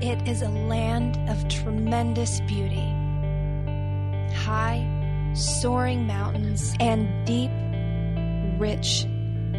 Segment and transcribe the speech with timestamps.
[0.00, 2.94] It is a land of tremendous beauty.
[4.32, 4.86] High,
[5.34, 7.50] soaring mountains and deep,
[8.60, 9.06] rich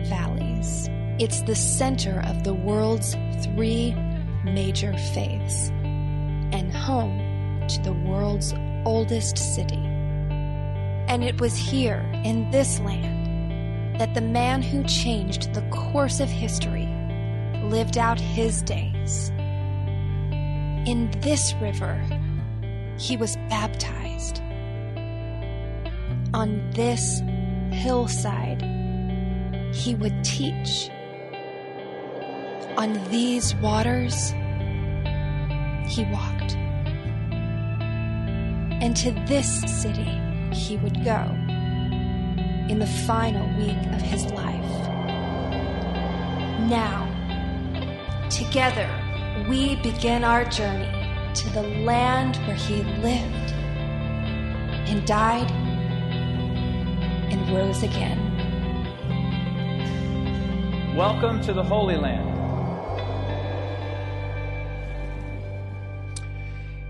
[0.07, 0.87] valleys.
[1.19, 3.93] It's the center of the world's three
[4.45, 5.71] major faiths
[6.53, 8.53] and home to the world's
[8.85, 9.83] oldest city.
[11.09, 16.29] And it was here, in this land, that the man who changed the course of
[16.29, 16.87] history
[17.65, 19.33] lived out his days.
[20.89, 22.03] In this river,
[22.97, 24.41] he was baptized.
[26.33, 27.21] On this
[27.71, 28.63] hillside,
[29.71, 30.89] he would teach.
[32.75, 34.31] On these waters,
[35.85, 36.55] he walked.
[38.81, 40.19] And to this city
[40.51, 41.21] he would go
[42.67, 44.89] in the final week of his life.
[46.67, 47.05] Now,
[48.31, 48.89] together,
[49.47, 50.89] we begin our journey
[51.35, 53.53] to the land where he lived
[54.89, 55.49] and died
[57.31, 58.17] and rose again.
[60.95, 62.39] Welcome to the Holy Land.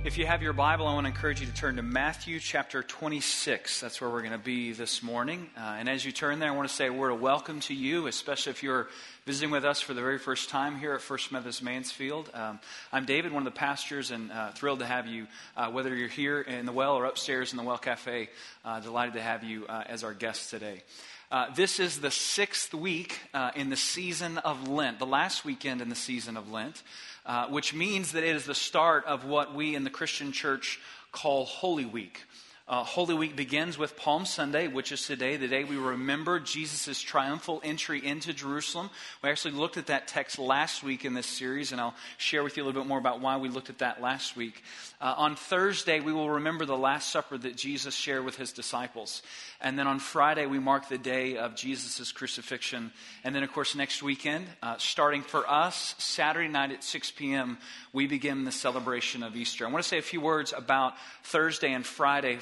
[0.10, 2.82] If you have your Bible, I want to encourage you to turn to Matthew chapter
[2.82, 3.82] 26.
[3.82, 5.50] That's where we're going to be this morning.
[5.56, 7.76] Uh, and as you turn there, I want to say a word of welcome to
[7.76, 8.88] you, especially if you're
[9.30, 12.32] visiting with us for the very first time here at First Methodist Mansfield.
[12.34, 12.60] Um,
[12.92, 16.08] I'm David, one of the pastors, and uh, thrilled to have you, uh, whether you're
[16.08, 18.30] here in the Well or upstairs in the Well Cafe.
[18.66, 20.82] Uh, delighted to have you uh, as our guest today.
[21.30, 25.80] Uh, this is the sixth week uh, in the season of Lent, the last weekend
[25.80, 26.82] in the season of Lent,
[27.28, 30.80] uh, which means that it is the start of what we in the Christian church
[31.12, 32.24] call Holy Week.
[32.70, 37.02] Uh, Holy Week begins with Palm Sunday, which is today, the day we remember Jesus'
[37.02, 38.92] triumphal entry into Jerusalem.
[39.24, 42.58] We actually looked at that text last week in this series, and I'll share with
[42.58, 44.62] you a little bit more about why we looked at that last week.
[45.02, 49.24] Uh, on Thursday, we will remember the Last Supper that Jesus shared with his disciples.
[49.62, 52.92] And then on Friday, we mark the day of Jesus' crucifixion.
[53.24, 57.58] And then, of course, next weekend, uh, starting for us, Saturday night at 6 p.m.,
[57.94, 59.66] we begin the celebration of Easter.
[59.66, 60.94] I want to say a few words about
[61.24, 62.38] Thursday and Friday.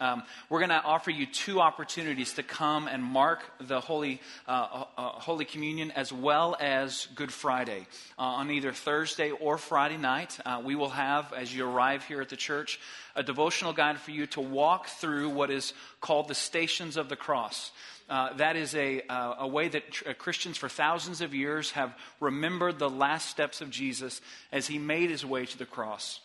[0.00, 4.18] Um, we're going to offer you two opportunities to come and mark the Holy,
[4.48, 7.86] uh, uh, Holy Communion as well as Good Friday.
[8.18, 12.22] Uh, on either Thursday or Friday night, uh, we will have, as you arrive here
[12.22, 12.80] at the church,
[13.14, 17.16] a devotional guide for you to walk through what is called the Stations of the
[17.16, 17.72] Cross.
[18.08, 21.72] Uh, that is a, uh, a way that tr- uh, Christians for thousands of years
[21.72, 26.20] have remembered the last steps of Jesus as he made his way to the cross.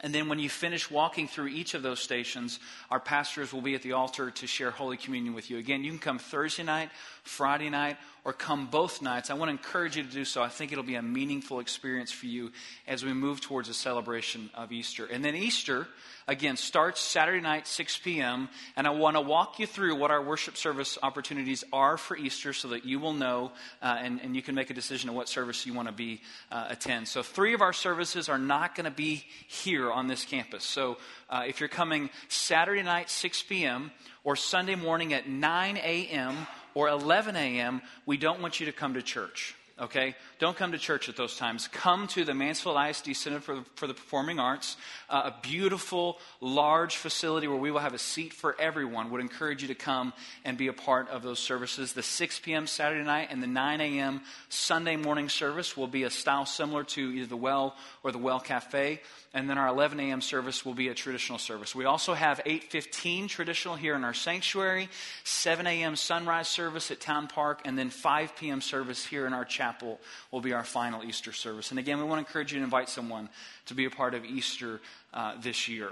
[0.00, 3.74] And then when you finish walking through each of those stations, our pastors will be
[3.74, 5.58] at the altar to share Holy Communion with you.
[5.58, 6.90] Again, you can come Thursday night,
[7.28, 9.30] Friday night, or come both nights.
[9.30, 10.42] I want to encourage you to do so.
[10.42, 12.52] I think it'll be a meaningful experience for you
[12.86, 15.06] as we move towards a celebration of Easter.
[15.06, 15.86] And then Easter,
[16.26, 18.48] again, starts Saturday night, 6 p.m.
[18.76, 22.52] And I want to walk you through what our worship service opportunities are for Easter
[22.52, 25.28] so that you will know uh, and, and you can make a decision of what
[25.28, 27.08] service you want to be uh, attend.
[27.08, 30.64] So three of our services are not going to be here on this campus.
[30.64, 30.98] So
[31.30, 33.90] uh, if you're coming Saturday night, 6 p.m.,
[34.24, 38.94] or Sunday morning at 9 a.m., or 11 a.m., we don't want you to come
[38.94, 39.54] to church.
[39.80, 40.16] Okay?
[40.38, 41.68] Don't come to church at those times.
[41.68, 44.76] Come to the Mansfield ISD Center for for the Performing Arts,
[45.08, 49.10] uh, a beautiful, large facility where we will have a seat for everyone.
[49.10, 50.12] Would encourage you to come
[50.44, 51.92] and be a part of those services.
[51.92, 52.66] The 6 p.m.
[52.66, 54.20] Saturday night and the 9 a.m.
[54.48, 58.40] Sunday morning service will be a style similar to either the Well or the Well
[58.40, 59.00] Cafe
[59.34, 60.20] and then our 11 a.m.
[60.20, 61.74] service will be a traditional service.
[61.74, 64.88] We also have 8:15 traditional here in our sanctuary,
[65.24, 65.96] 7 a.m.
[65.96, 68.60] sunrise service at Town Park, and then 5 p.m.
[68.60, 71.70] service here in our chapel will be our final Easter service.
[71.70, 73.28] And again, we want to encourage you to invite someone
[73.66, 74.80] to be a part of Easter
[75.12, 75.90] uh, this year.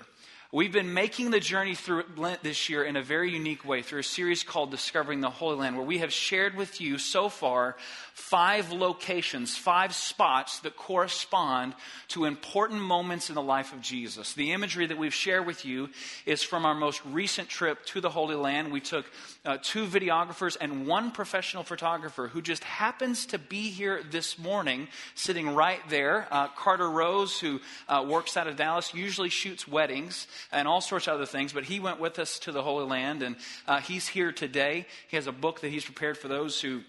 [0.56, 4.00] We've been making the journey through Lent this year in a very unique way through
[4.00, 7.76] a series called Discovering the Holy Land, where we have shared with you so far
[8.14, 11.74] five locations, five spots that correspond
[12.08, 14.32] to important moments in the life of Jesus.
[14.32, 15.90] The imagery that we've shared with you
[16.24, 18.72] is from our most recent trip to the Holy Land.
[18.72, 19.04] We took
[19.44, 24.88] uh, two videographers and one professional photographer who just happens to be here this morning,
[25.14, 26.26] sitting right there.
[26.30, 27.60] Uh, Carter Rose, who
[27.90, 31.64] uh, works out of Dallas, usually shoots weddings and all sorts of other things, but
[31.64, 34.86] he went with us to the Holy Land, and uh, he's here today.
[35.08, 36.82] He has a book that he's prepared for those who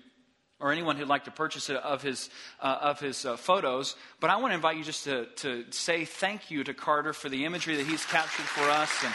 [0.60, 2.30] or anyone who'd like to purchase it of his,
[2.62, 3.96] uh, of his uh, photos.
[4.20, 7.30] But I want to invite you just to, to say thank you to Carter for
[7.30, 8.92] the imagery that he's captured for us.
[9.04, 9.14] And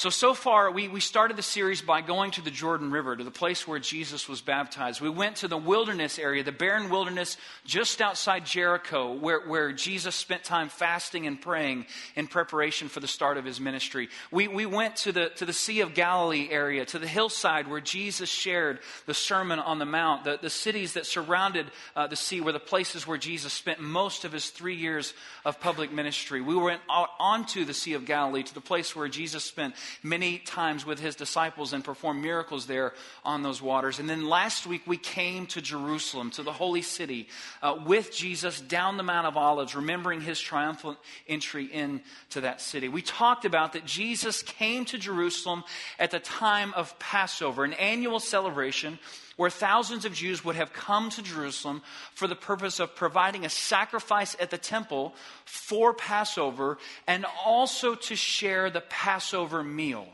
[0.00, 3.22] So, so far, we, we started the series by going to the Jordan River, to
[3.22, 5.02] the place where Jesus was baptized.
[5.02, 7.36] We went to the wilderness area, the barren wilderness
[7.66, 11.84] just outside Jericho, where, where Jesus spent time fasting and praying
[12.16, 14.08] in preparation for the start of his ministry.
[14.30, 17.82] We, we went to the, to the Sea of Galilee area, to the hillside where
[17.82, 20.24] Jesus shared the Sermon on the Mount.
[20.24, 24.24] The, the cities that surrounded uh, the sea were the places where Jesus spent most
[24.24, 25.12] of his three years
[25.44, 26.40] of public ministry.
[26.40, 30.38] We went out onto the Sea of Galilee, to the place where Jesus spent many
[30.38, 32.92] times with his disciples and performed miracles there
[33.24, 33.98] on those waters.
[33.98, 37.28] And then last week we came to Jerusalem, to the holy city,
[37.62, 40.98] uh, with Jesus down the Mount of Olives, remembering his triumphant
[41.28, 42.88] entry into that city.
[42.88, 45.64] We talked about that Jesus came to Jerusalem
[45.98, 48.98] at the time of Passover, an annual celebration
[49.40, 51.80] where thousands of Jews would have come to Jerusalem
[52.12, 55.14] for the purpose of providing a sacrifice at the temple
[55.46, 56.76] for Passover
[57.06, 60.06] and also to share the Passover meal.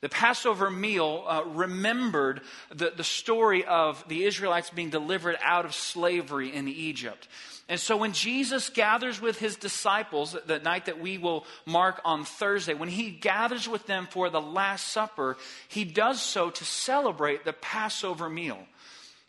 [0.00, 2.40] The Passover meal uh, remembered
[2.74, 7.28] the, the story of the Israelites being delivered out of slavery in Egypt.
[7.68, 12.24] And so when Jesus gathers with his disciples, the night that we will mark on
[12.24, 15.36] Thursday, when he gathers with them for the Last Supper,
[15.68, 18.58] he does so to celebrate the Passover meal.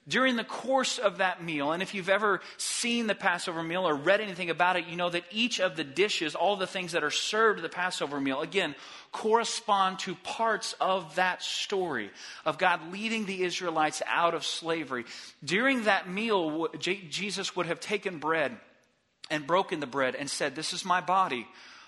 [0.08, 3.94] During the course of that meal, and if you've ever seen the Passover meal or
[3.94, 7.04] read anything about it, you know that each of the dishes, all the things that
[7.04, 8.74] are served at the Passover meal, again,
[9.12, 12.10] correspond to parts of that story
[12.46, 15.06] of God leading the Israelites out of slavery.
[15.44, 18.58] During that meal, Jesus would have taken bread
[19.30, 21.48] and broken the bread and said, This is my body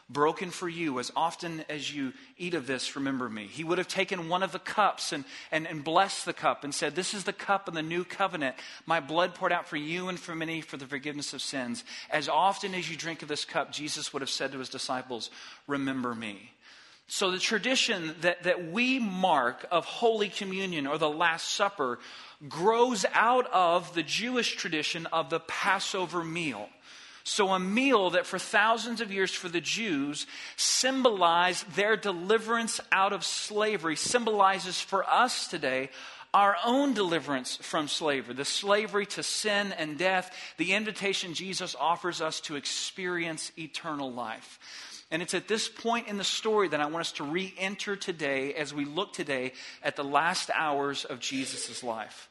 [0.10, 1.00] broken for you.
[1.00, 3.48] As often as you eat of this, remember me.
[3.48, 6.74] He would have taken one of the cups and, and, and blessed the cup and
[6.74, 8.56] said, This is the cup of the new covenant,
[8.86, 11.84] my blood poured out for you and for many for the forgiveness of sins.
[12.10, 15.30] As often as you drink of this cup, Jesus would have said to his disciples,
[15.68, 16.53] Remember me.
[17.08, 22.00] So the tradition that, that we mark of Holy Communion or the Last Supper
[22.48, 26.70] grows out of the Jewish tradition of the Passover meal.
[27.26, 30.28] So, a meal that for thousands of years for the Jews
[30.58, 35.90] symbolized their deliverance out of slavery, symbolizes for us today
[36.34, 42.22] our own deliverance from slavery, the slavery to sin and death, the invitation Jesus offers
[42.22, 44.60] us to experience eternal life.
[45.14, 47.96] And it's at this point in the story that I want us to re enter
[47.96, 52.30] today as we look today at the last hours of Jesus' life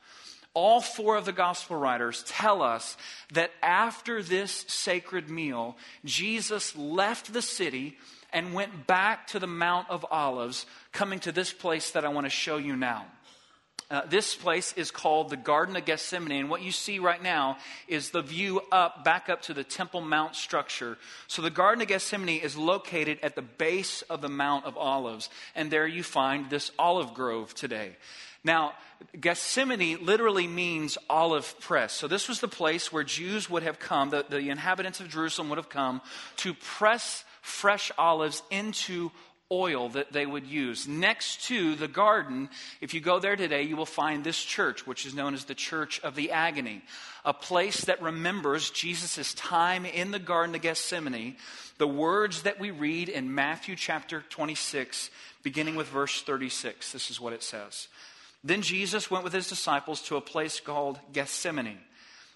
[0.54, 2.96] all four of the gospel writers tell us
[3.32, 7.96] that after this sacred meal, Jesus left the city
[8.32, 12.26] and went back to the Mount of Olives, coming to this place that I want
[12.26, 13.06] to show you now.
[13.92, 17.58] Uh, this place is called the Garden of Gethsemane, and what you see right now
[17.86, 20.96] is the view up, back up to the Temple Mount structure.
[21.26, 25.28] So, the Garden of Gethsemane is located at the base of the Mount of Olives,
[25.54, 27.96] and there you find this olive grove today.
[28.42, 28.72] Now,
[29.20, 31.92] Gethsemane literally means olive press.
[31.92, 35.50] So, this was the place where Jews would have come, the, the inhabitants of Jerusalem
[35.50, 36.00] would have come
[36.38, 39.10] to press fresh olives into
[39.52, 40.88] oil that they would use.
[40.88, 42.48] Next to the garden,
[42.80, 45.54] if you go there today, you will find this church, which is known as the
[45.54, 46.82] Church of the Agony,
[47.24, 51.36] a place that remembers Jesus' time in the Garden of Gethsemane,
[51.76, 55.10] the words that we read in Matthew chapter 26,
[55.42, 56.92] beginning with verse 36.
[56.92, 57.88] This is what it says.
[58.42, 61.78] Then Jesus went with his disciples to a place called Gethsemane.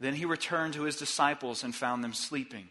[0.00, 2.68] Then he returned to his disciples and found them sleeping.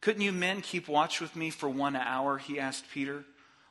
[0.00, 2.38] Couldn't you men keep watch with me for one hour?
[2.38, 3.24] He asked Peter.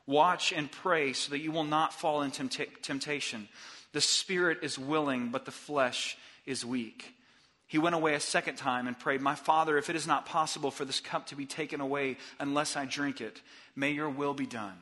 [0.06, 2.48] Watch and pray so that you will not fall into
[2.82, 3.48] temptation.
[3.92, 6.16] The spirit is willing, but the flesh
[6.46, 7.14] is weak.
[7.66, 10.70] He went away a second time and prayed, My Father, if it is not possible
[10.70, 13.42] for this cup to be taken away unless I drink it,
[13.76, 14.78] may your will be done.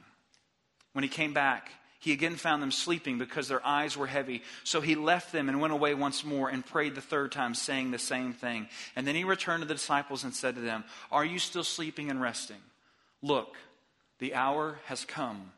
[0.93, 1.71] When he came back,
[2.07, 4.45] he again found them sleeping because their eyes were heavy.
[4.63, 7.91] So he left them and went away once more and prayed the third time, saying
[7.91, 8.69] the same thing.
[8.95, 12.09] And then he returned to the disciples and said to them, Are you still sleeping
[12.09, 12.61] and resting?
[13.23, 13.57] Look,
[14.21, 15.51] the hour has come,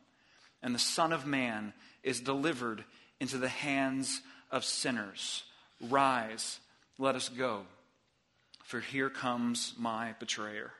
[0.62, 2.82] and the Son of Man is delivered
[3.20, 5.42] into the hands of sinners.
[5.82, 6.60] Rise
[6.96, 7.66] let us go,
[8.64, 10.72] for here comes my betrayer.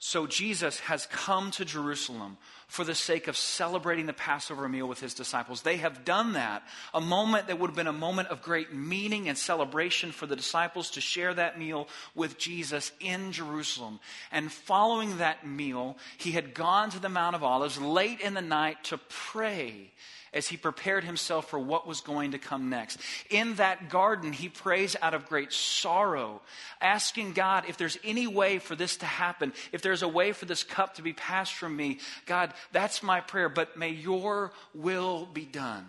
[0.00, 2.36] So Jesus has come to Jerusalem
[2.68, 5.62] for the sake of celebrating the Passover meal with his disciples.
[5.62, 6.62] They have done that,
[6.94, 10.36] a moment that would have been a moment of great meaning and celebration for the
[10.36, 13.98] disciples to share that meal with Jesus in Jerusalem.
[14.30, 18.40] And following that meal, he had gone to the Mount of Olives late in the
[18.42, 19.90] night to pray
[20.32, 22.98] as he prepared himself for what was going to come next.
[23.30, 26.40] In that garden, he prays out of great sorrow,
[26.80, 30.44] asking God if there's any way for this to happen, if there's a way for
[30.44, 31.98] this cup to be passed from me.
[32.26, 35.86] God, that's my prayer, but may your will be done.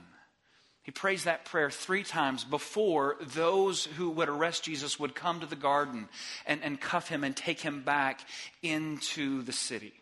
[0.83, 5.45] He prays that prayer three times before those who would arrest Jesus would come to
[5.45, 6.09] the garden
[6.47, 8.21] and, and cuff him and take him back
[8.63, 9.93] into the city.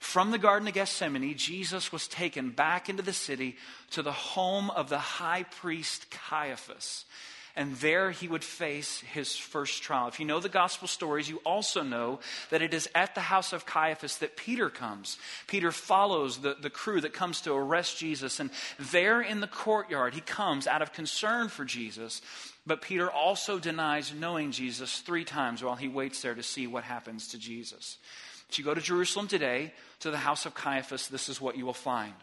[0.00, 3.56] From the Garden of Gethsemane, Jesus was taken back into the city
[3.90, 7.04] to the home of the high priest Caiaphas.
[7.54, 10.08] And there he would face his first trial.
[10.08, 13.52] If you know the gospel stories, you also know that it is at the house
[13.52, 15.18] of Caiaphas that Peter comes.
[15.46, 18.40] Peter follows the, the crew that comes to arrest Jesus.
[18.40, 22.22] And there in the courtyard, he comes out of concern for Jesus.
[22.66, 26.84] But Peter also denies knowing Jesus three times while he waits there to see what
[26.84, 27.98] happens to Jesus.
[28.50, 31.64] If you go to Jerusalem today, to the house of Caiaphas, this is what you
[31.64, 32.14] will find.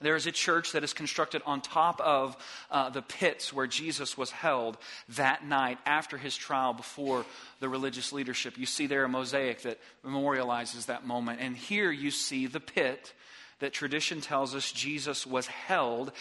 [0.00, 2.38] There is a church that is constructed on top of
[2.70, 4.78] uh, the pits where Jesus was held
[5.10, 7.26] that night after his trial before
[7.60, 8.56] the religious leadership.
[8.56, 11.40] You see there a mosaic that memorializes that moment.
[11.42, 13.12] And here you see the pit
[13.60, 16.12] that tradition tells us Jesus was held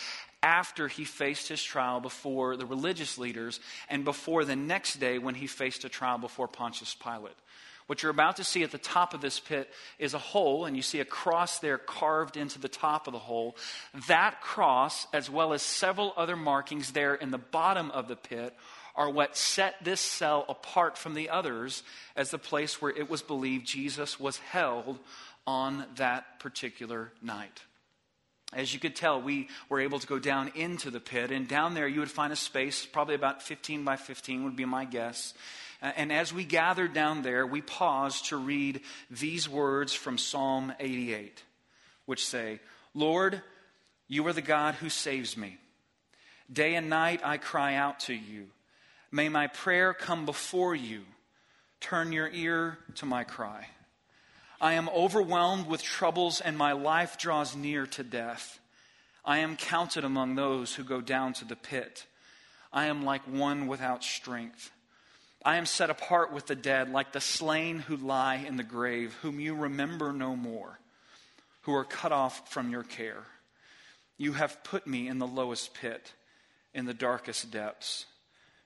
[0.43, 5.35] after he faced his trial before the religious leaders and before the next day when
[5.35, 7.35] he faced a trial before Pontius Pilate.
[7.87, 10.75] What you're about to see at the top of this pit is a hole, and
[10.75, 13.55] you see a cross there carved into the top of the hole.
[14.07, 18.55] That cross, as well as several other markings there in the bottom of the pit,
[18.95, 21.83] are what set this cell apart from the others
[22.15, 24.97] as the place where it was believed Jesus was held
[25.45, 27.61] on that particular night.
[28.53, 31.73] As you could tell, we were able to go down into the pit, and down
[31.73, 35.33] there you would find a space, probably about 15 by 15 would be my guess.
[35.81, 40.73] Uh, and as we gathered down there, we paused to read these words from Psalm
[40.79, 41.43] 88,
[42.05, 42.59] which say,
[42.93, 43.41] Lord,
[44.07, 45.57] you are the God who saves me.
[46.51, 48.47] Day and night I cry out to you.
[49.11, 51.03] May my prayer come before you.
[51.79, 53.67] Turn your ear to my cry.
[54.61, 58.59] I am overwhelmed with troubles, and my life draws near to death.
[59.23, 62.05] I am counted among those who go down to the pit.
[62.71, 64.71] I am like one without strength.
[65.45, 69.15] I am set apart with the dead, like the slain who lie in the grave,
[69.21, 70.79] whom you remember no more,
[71.61, 73.23] who are cut off from your care.
[74.17, 76.13] You have put me in the lowest pit,
[76.73, 78.07] in the darkest depths.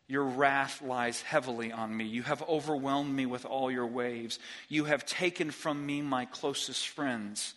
[0.08, 2.06] Your wrath lies heavily on me.
[2.06, 4.40] You have overwhelmed me with all your waves.
[4.70, 7.56] You have taken from me my closest friends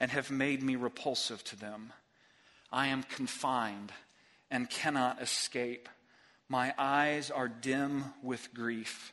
[0.00, 1.92] and have made me repulsive to them.
[2.72, 3.92] I am confined
[4.50, 5.88] and cannot escape.
[6.48, 9.12] My eyes are dim with grief.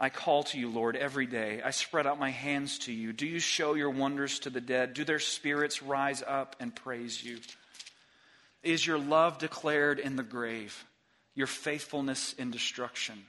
[0.00, 1.60] I call to you, Lord, every day.
[1.64, 3.12] I spread out my hands to you.
[3.12, 4.94] Do you show your wonders to the dead?
[4.94, 7.38] Do their spirits rise up and praise you?
[8.62, 10.84] Is your love declared in the grave,
[11.34, 13.24] your faithfulness in destruction?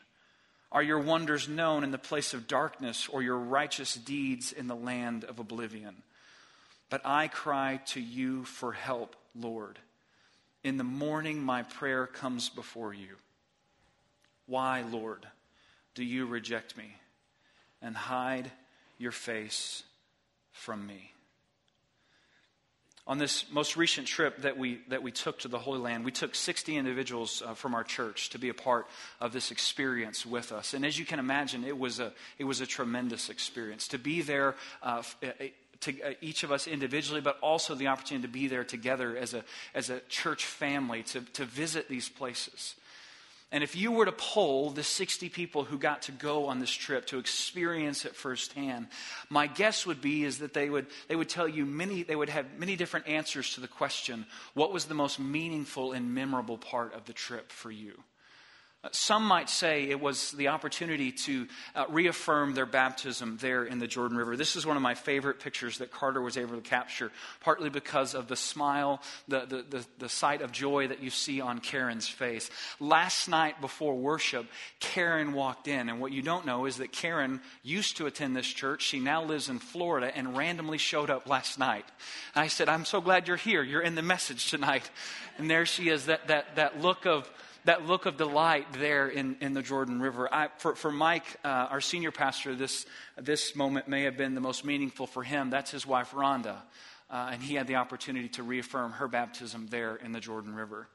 [0.71, 4.75] Are your wonders known in the place of darkness, or your righteous deeds in the
[4.75, 6.03] land of oblivion?
[6.89, 9.79] But I cry to you for help, Lord.
[10.63, 13.15] In the morning, my prayer comes before you.
[14.45, 15.25] Why, Lord,
[15.95, 16.95] do you reject me
[17.81, 18.51] and hide
[18.97, 19.83] your face
[20.51, 21.13] from me?
[23.07, 26.11] On this most recent trip that we, that we took to the Holy Land, we
[26.11, 28.85] took 60 individuals uh, from our church to be a part
[29.19, 30.73] of this experience with us.
[30.75, 33.87] And as you can imagine, it was a, it was a tremendous experience.
[33.87, 35.01] To be there, uh,
[35.81, 39.33] to uh, each of us individually, but also the opportunity to be there together as
[39.33, 39.43] a,
[39.74, 42.75] as a church family to, to visit these places.
[43.51, 46.71] And if you were to poll the 60 people who got to go on this
[46.71, 48.88] trip to experience it firsthand,
[49.29, 52.29] my guess would be is that they would, they would tell you many, they would
[52.29, 56.93] have many different answers to the question, what was the most meaningful and memorable part
[56.93, 58.03] of the trip for you?
[58.93, 63.88] Some might say it was the opportunity to uh, reaffirm their baptism there in the
[63.88, 64.38] Jordan River.
[64.38, 68.15] This is one of my favorite pictures that Carter was able to capture, partly because
[68.15, 72.07] of the smile, the, the, the, the sight of joy that you see on Karen's
[72.07, 72.50] face.
[72.79, 74.45] Last night before worship,
[74.79, 78.48] Karen walked in, and what you don't know is that Karen used to attend this
[78.48, 78.83] church.
[78.83, 81.86] She now lives in Florida and randomly showed up last night.
[82.33, 83.62] And I said, I'm so glad you're here.
[83.62, 84.89] You're in the message tonight.
[85.38, 87.29] And there she is, that, that, that look of
[87.65, 90.27] that look of delight there in, in the Jordan River.
[90.31, 92.85] I, for, for Mike, uh, our senior pastor, this,
[93.17, 95.49] this moment may have been the most meaningful for him.
[95.49, 96.57] That's his wife, Rhonda.
[97.09, 100.87] Uh, and he had the opportunity to reaffirm her baptism there in the Jordan River.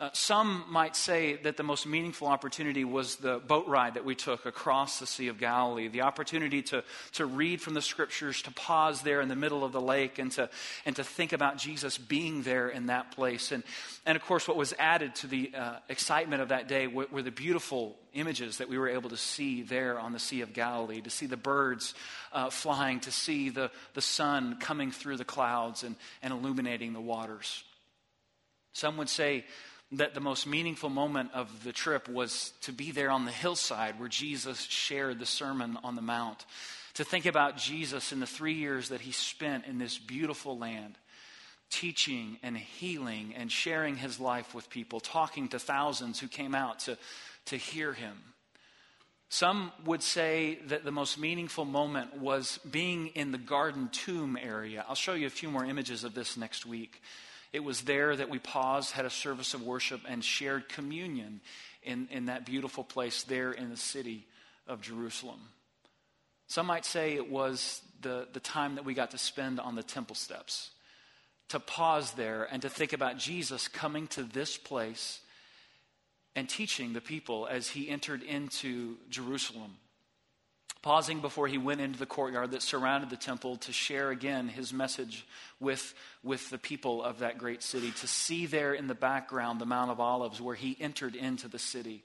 [0.00, 4.14] Uh, some might say that the most meaningful opportunity was the boat ride that we
[4.14, 8.52] took across the Sea of Galilee, the opportunity to, to read from the scriptures, to
[8.52, 10.48] pause there in the middle of the lake, and to,
[10.86, 13.50] and to think about Jesus being there in that place.
[13.50, 13.64] And,
[14.06, 17.22] and of course, what was added to the uh, excitement of that day were, were,
[17.22, 21.00] the beautiful images that we were able to see there on the Sea of Galilee,
[21.00, 21.94] to see the birds
[22.32, 27.00] uh, flying, to see the, the sun coming through the clouds and, and illuminating the
[27.00, 27.64] waters.
[28.74, 29.44] Some would say,
[29.92, 33.98] that the most meaningful moment of the trip was to be there on the hillside
[33.98, 36.44] where Jesus shared the Sermon on the Mount.
[36.94, 40.98] To think about Jesus in the three years that he spent in this beautiful land,
[41.70, 46.80] teaching and healing and sharing his life with people, talking to thousands who came out
[46.80, 46.98] to,
[47.46, 48.16] to hear him.
[49.30, 54.84] Some would say that the most meaningful moment was being in the garden tomb area.
[54.88, 57.02] I'll show you a few more images of this next week.
[57.52, 61.40] It was there that we paused, had a service of worship, and shared communion
[61.82, 64.26] in, in that beautiful place there in the city
[64.66, 65.40] of Jerusalem.
[66.46, 69.82] Some might say it was the, the time that we got to spend on the
[69.82, 70.70] temple steps,
[71.48, 75.20] to pause there and to think about Jesus coming to this place
[76.36, 79.76] and teaching the people as he entered into Jerusalem
[80.82, 84.72] pausing before he went into the courtyard that surrounded the temple to share again his
[84.72, 85.26] message
[85.60, 89.66] with, with the people of that great city, to see there in the background the
[89.66, 92.04] Mount of Olives where he entered into the city,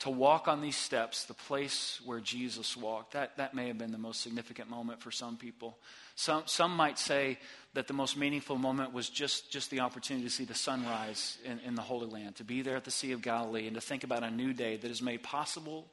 [0.00, 3.12] to walk on these steps, the place where Jesus walked.
[3.12, 5.78] That, that may have been the most significant moment for some people.
[6.16, 7.38] Some, some might say
[7.74, 11.60] that the most meaningful moment was just, just the opportunity to see the sunrise in,
[11.60, 14.02] in the Holy Land, to be there at the Sea of Galilee, and to think
[14.02, 15.86] about a new day that is made possible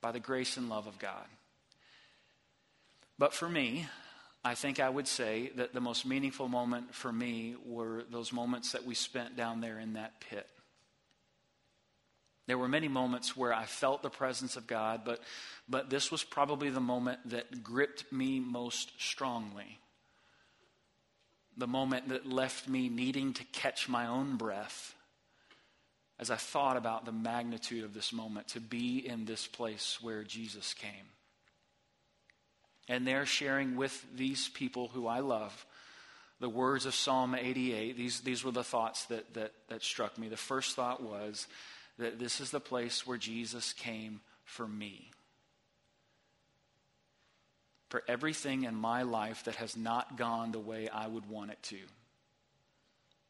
[0.00, 1.26] by the grace and love of God.
[3.18, 3.86] But for me,
[4.44, 8.72] I think I would say that the most meaningful moment for me were those moments
[8.72, 10.46] that we spent down there in that pit.
[12.46, 15.20] There were many moments where I felt the presence of God, but,
[15.68, 19.78] but this was probably the moment that gripped me most strongly.
[21.58, 24.94] The moment that left me needing to catch my own breath
[26.18, 30.24] as I thought about the magnitude of this moment to be in this place where
[30.24, 30.90] Jesus came.
[32.88, 35.66] And there, sharing with these people who I love
[36.40, 40.28] the words of Psalm 88, these, these were the thoughts that, that, that struck me.
[40.28, 41.46] The first thought was
[41.98, 45.10] that this is the place where Jesus came for me.
[47.90, 51.62] For everything in my life that has not gone the way I would want it
[51.64, 51.78] to.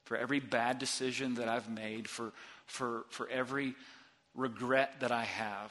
[0.08, 2.32] For every bad decision that I've made, for,
[2.64, 3.74] for, for every
[4.34, 5.70] regret that I have,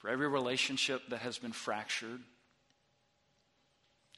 [0.00, 2.20] for every relationship that has been fractured,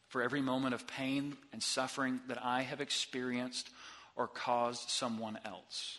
[0.08, 3.68] for every moment of pain and suffering that I have experienced
[4.16, 5.98] or caused someone else.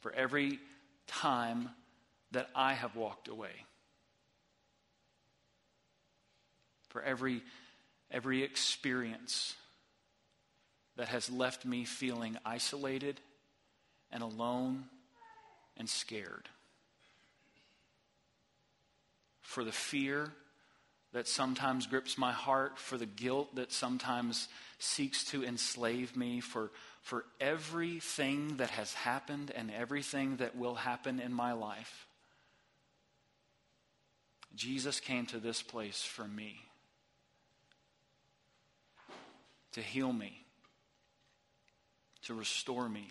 [0.00, 0.58] For every
[1.06, 1.68] time
[2.32, 3.64] that I have walked away.
[6.88, 7.42] For every,
[8.10, 9.54] every experience
[10.96, 13.20] that has left me feeling isolated
[14.10, 14.84] and alone
[15.76, 16.48] and scared.
[19.42, 20.32] For the fear
[21.12, 26.70] that sometimes grips my heart, for the guilt that sometimes seeks to enslave me, for,
[27.00, 32.06] for everything that has happened and everything that will happen in my life.
[34.54, 36.65] Jesus came to this place for me
[39.76, 40.46] to heal me
[42.26, 43.08] to restore me,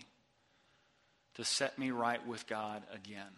[1.35, 3.31] to set me right with God again.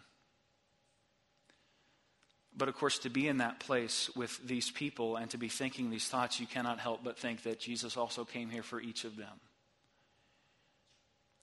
[2.56, 5.92] But of course, to be in that place with these people and to be thinking
[5.92, 9.16] these thoughts, you cannot help but think that Jesus also came here for each of
[9.16, 9.40] them.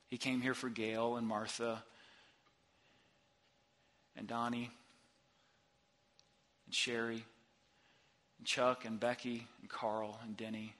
[0.08, 1.84] He came here for Gail and Martha
[4.16, 4.70] and Donnie
[6.66, 7.24] and Sherry
[8.38, 10.74] and Chuck and Becky and Carl and Denny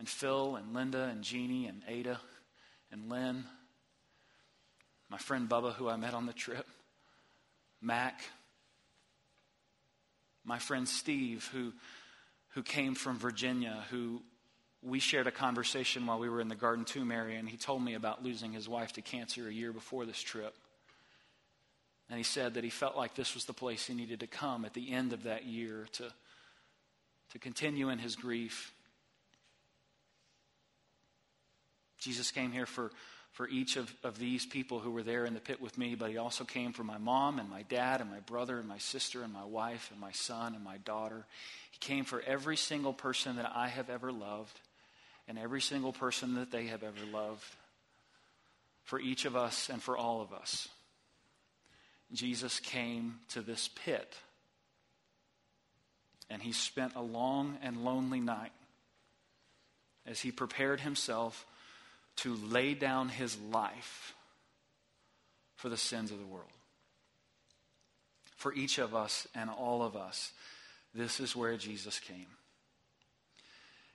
[0.00, 2.18] and Phil and Linda and Jeannie and Ada
[2.90, 3.44] and Lynn,
[5.10, 6.66] my friend Bubba, who I met on the trip,
[7.82, 8.22] Mac,
[10.42, 11.74] my friend Steve, who,
[12.54, 14.22] who came from Virginia, who
[14.82, 17.84] we shared a conversation while we were in the Garden Tomb area, and he told
[17.84, 20.54] me about losing his wife to cancer a year before this trip.
[22.08, 24.64] And he said that he felt like this was the place he needed to come
[24.64, 26.10] at the end of that year to,
[27.32, 28.72] to continue in his grief
[32.00, 32.90] Jesus came here for,
[33.32, 36.10] for each of, of these people who were there in the pit with me, but
[36.10, 39.22] he also came for my mom and my dad and my brother and my sister
[39.22, 41.26] and my wife and my son and my daughter.
[41.70, 44.60] He came for every single person that I have ever loved
[45.28, 47.44] and every single person that they have ever loved.
[48.82, 50.68] For each of us and for all of us.
[52.12, 54.16] Jesus came to this pit
[56.28, 58.52] and he spent a long and lonely night
[60.06, 61.46] as he prepared himself
[62.16, 64.14] to lay down his life
[65.56, 66.50] for the sins of the world.
[68.36, 70.32] For each of us and all of us,
[70.94, 72.26] this is where Jesus came.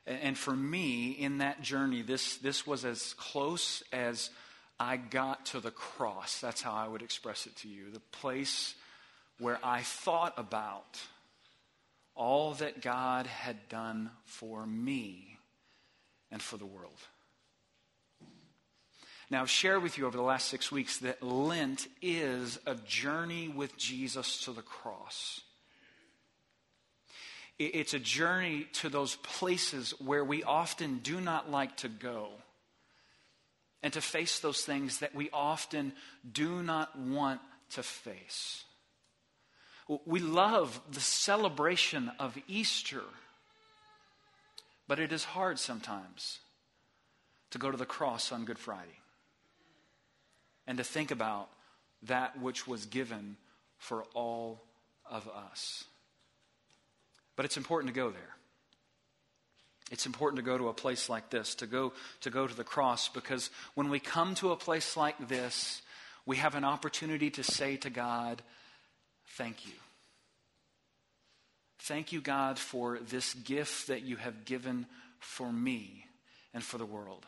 [0.08, 4.30] And for me, in that journey, this, this was as close as
[4.80, 6.39] I got to the cross.
[6.39, 7.89] That's how I would express it to you.
[7.91, 8.75] The place
[9.39, 11.01] where I thought about
[12.15, 15.38] all that God had done for me
[16.32, 16.99] and for the world.
[19.36, 23.50] Now, I've shared with you over the last six weeks that Lent is a journey
[23.50, 25.41] with Jesus to the cross.
[27.60, 32.30] It's a journey to those places where we often do not like to go
[33.84, 35.91] and to face those things that we often
[36.32, 38.63] do not want to face.
[40.06, 43.04] We love the celebration of Easter,
[44.88, 46.39] but it is hard sometimes
[47.52, 49.02] to go to the cross on Good Friday
[50.67, 51.49] and to think about
[52.04, 53.38] that which was given
[53.78, 54.62] for all
[55.10, 55.84] of us.
[57.36, 58.36] But it's important to go there.
[59.91, 62.63] It's important to go to a place like this, to go, to go to the
[62.63, 65.82] cross, because when we come to a place like this,
[66.25, 68.41] we have an opportunity to say to God,
[69.38, 69.73] Thank you.
[71.80, 74.88] Thank you, God, for this gift that you have given
[75.19, 76.06] for me
[76.54, 77.25] and for the world.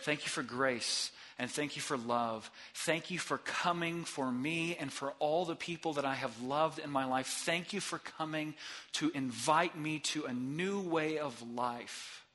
[0.00, 1.10] Thank you for grace
[1.40, 2.50] and thank you for love.
[2.74, 6.78] Thank you for coming for me and for all the people that I have loved
[6.78, 7.26] in my life.
[7.46, 8.54] Thank you for coming
[8.94, 12.26] to invite me to a new way of life,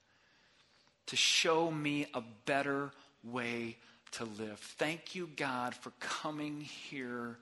[1.05, 2.91] to show me a better
[3.23, 3.77] way
[4.13, 4.57] to live.
[4.59, 7.37] Thank you, God, for coming here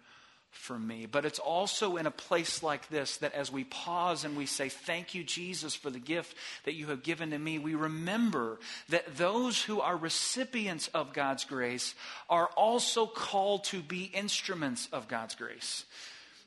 [0.54, 1.06] for me.
[1.06, 4.70] But it's also in a place like this that as we pause and we say,
[4.70, 9.18] Thank you, Jesus, for the gift that you have given to me, we remember that
[9.18, 11.96] those who are recipients of God's grace
[12.30, 15.86] are also called to be instruments of God's grace.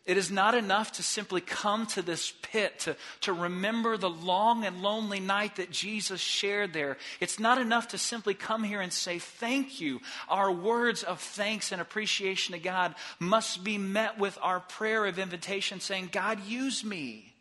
[0.06, 4.64] It is not enough to simply come to this pit, to, to remember the long
[4.64, 6.96] and lonely night that Jesus shared there.
[7.18, 10.00] It's not enough to simply come here and say, Thank you.
[10.28, 15.18] Our words of thanks and appreciation to God must be met with our prayer of
[15.18, 17.32] invitation, saying, God, use me.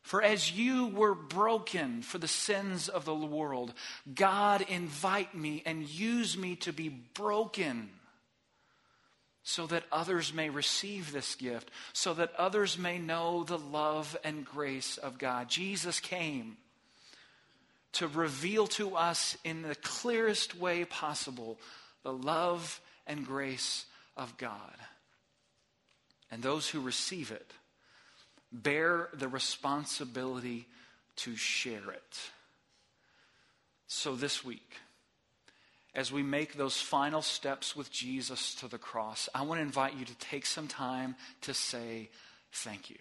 [0.00, 3.74] For as you were broken for the sins of the world,
[4.14, 7.90] God, invite me and use me to be broken
[9.48, 14.44] so that others may receive this gift, so that others may know the love and
[14.44, 15.48] grace of God.
[15.48, 16.56] Jesus came
[17.92, 21.60] to reveal to us in the clearest way possible
[22.02, 24.74] the love and grace of God.
[26.32, 27.48] And those who receive it
[28.50, 30.66] bear the responsibility
[31.18, 32.18] to share it.
[33.86, 34.72] So this week,
[35.96, 39.96] as we make those final steps with Jesus to the cross, I want to invite
[39.96, 42.10] you to take some time to say
[42.52, 42.98] thank you.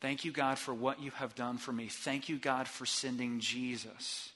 [0.00, 1.88] Thank you, God, for what you have done for me.
[1.88, 4.30] Thank you, God, for sending Jesus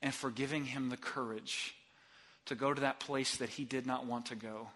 [0.00, 1.74] and for giving him the courage
[2.46, 4.68] to go to that place that he did not want to go,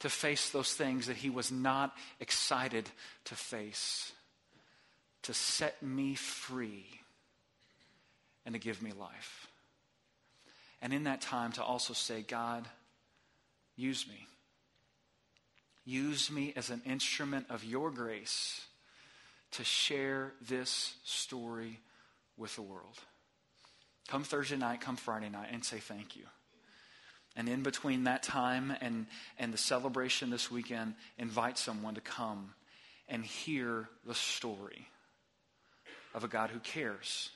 [0.00, 2.88] to face those things that he was not excited
[3.26, 4.12] to face,
[5.22, 6.86] to set me free,
[8.46, 9.48] and to give me life.
[10.84, 12.68] And in that time, to also say, God,
[13.74, 14.26] use me.
[15.86, 18.60] Use me as an instrument of your grace
[19.52, 21.80] to share this story
[22.36, 22.98] with the world.
[24.08, 26.24] Come Thursday night, come Friday night, and say thank you.
[27.34, 29.06] And in between that time and,
[29.38, 32.52] and the celebration this weekend, invite someone to come
[33.08, 34.86] and hear the story
[36.14, 37.30] of a God who cares,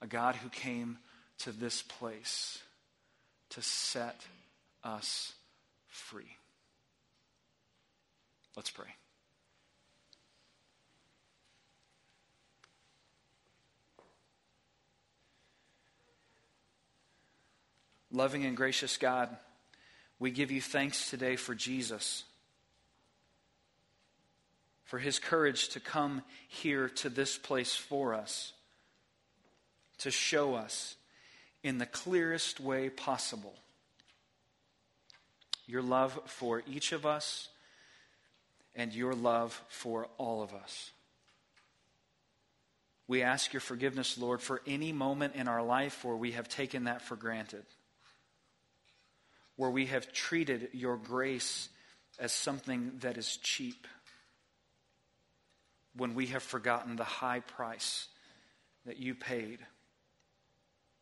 [0.00, 0.96] a God who came
[1.38, 2.58] to this place
[3.50, 4.20] to set
[4.84, 5.32] us
[5.86, 6.36] free.
[8.56, 8.86] Let's pray.
[18.10, 19.36] Loving and gracious God,
[20.18, 22.24] we give you thanks today for Jesus,
[24.84, 28.54] for his courage to come here to this place for us
[29.98, 30.96] to show us
[31.62, 33.54] in the clearest way possible
[35.66, 37.48] your love for each of us
[38.74, 40.90] and your love for all of us.
[43.06, 46.84] We ask your forgiveness, Lord, for any moment in our life where we have taken
[46.84, 47.64] that for granted,
[49.56, 51.68] where we have treated your grace
[52.18, 53.86] as something that is cheap,
[55.96, 58.08] when we have forgotten the high price
[58.86, 59.58] that you paid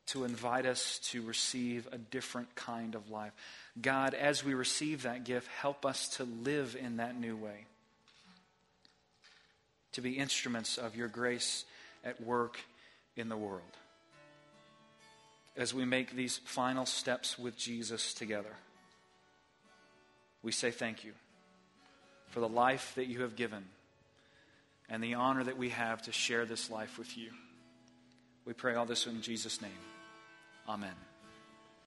[0.07, 3.33] to invite us to receive a different kind of life.
[3.81, 7.67] God, as we receive that gift, help us to live in that new way,
[9.93, 11.65] to be instruments of your grace
[12.05, 12.59] at work
[13.17, 13.63] in the world.
[15.57, 18.55] As we make these final steps with Jesus together,
[20.43, 21.13] we say thank you
[22.29, 23.65] for the life that you have given
[24.89, 27.31] and the honor that we have to share this life with you.
[28.45, 29.96] We pray all this in Jesus' name.
[30.69, 31.06] Amen.